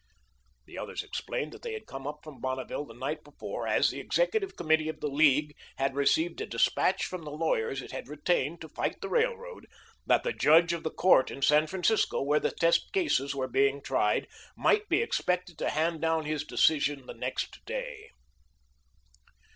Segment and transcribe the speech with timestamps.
[0.65, 3.99] The others explained that they had come up from Bonneville the night before, as the
[3.99, 8.61] Executive Committee of the League had received a despatch from the lawyers it had retained
[8.61, 9.67] to fight the Railroad,
[10.07, 13.79] that the judge of the court in San Francisco, where the test cases were being
[13.79, 14.25] tried,
[14.57, 18.09] might be expected to hand down his decision the next day.